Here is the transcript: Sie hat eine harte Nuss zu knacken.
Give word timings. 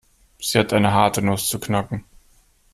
Sie 0.39 0.57
hat 0.57 0.73
eine 0.73 0.93
harte 0.93 1.21
Nuss 1.21 1.47
zu 1.47 1.59
knacken. 1.59 2.05